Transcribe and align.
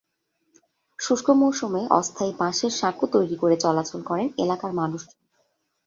শুষ্ক 0.99 1.27
মৌসুমে 1.33 1.81
অস্থায়ী 1.91 2.31
বাঁশের 2.39 2.71
সাঁকো 2.71 3.05
তৈরি 3.07 3.35
করে 3.35 3.55
চলাচল 3.57 4.01
করেন 4.01 4.27
এলাকার 4.37 4.71
মানুষজন। 4.73 5.17